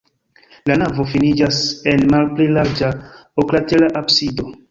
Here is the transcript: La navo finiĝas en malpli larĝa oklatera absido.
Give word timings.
La 0.69 0.77
navo 0.81 1.03
finiĝas 1.11 1.59
en 1.91 2.07
malpli 2.15 2.49
larĝa 2.55 2.91
oklatera 3.43 3.93
absido. 4.01 4.51